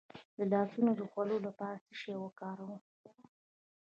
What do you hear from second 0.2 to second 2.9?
د لاسونو د خولې لپاره څه شی وکاروم؟